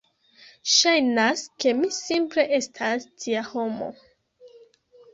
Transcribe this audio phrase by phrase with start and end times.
[0.75, 3.95] Ŝajnas, ke mi simple estas tia homo.